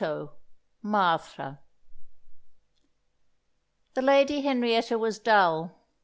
MARTHA 0.81 1.59
The 3.93 4.01
Lady 4.01 4.41
Henrietta 4.41 4.97
was 4.97 5.19
dull. 5.19 5.75